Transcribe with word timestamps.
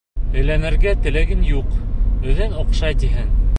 Өйләнергә 0.43 0.93
теләгең 1.07 1.45
юҡ, 1.51 1.77
үҙең 2.33 2.59
оҡшай 2.65 3.01
тиһең. 3.05 3.33